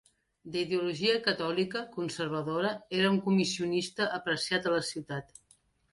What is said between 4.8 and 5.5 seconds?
ciutat.